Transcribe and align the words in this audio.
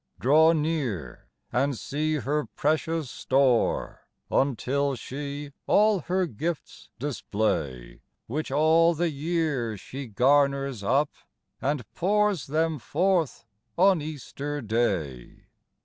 "Draw 0.19 0.53
near, 0.53 1.27
and 1.51 1.77
see 1.77 2.15
her 2.15 2.47
precious 2.55 3.11
store 3.11 4.07
Until 4.31 4.95
she 4.95 5.51
all 5.67 5.99
her 5.99 6.25
gifts 6.25 6.89
display, 6.97 8.01
Which 8.25 8.49
all 8.51 8.95
the 8.95 9.11
year 9.11 9.77
she 9.77 10.07
garners 10.07 10.81
up, 10.81 11.11
And 11.61 11.87
pours 11.93 12.47
them 12.47 12.79
forth 12.79 13.45
on 13.77 14.01
Easter 14.01 14.59
Day. 14.59 15.43